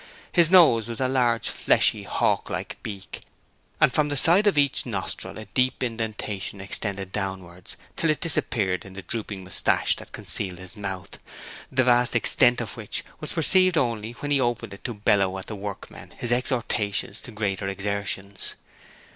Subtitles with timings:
[0.31, 3.21] His nose was a large, fleshy, hawklike beak,
[3.79, 8.83] and from the side of each nostril a deep indentation extended downwards until it disappeared
[8.83, 11.19] in the dropping moustache that concealed his mouth,
[11.71, 15.45] the vast extent of which was perceived only when he opened it to bellow at
[15.45, 18.55] the workmen his exhortations to greater exertions.